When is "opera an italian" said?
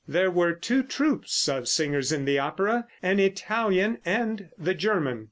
2.39-3.99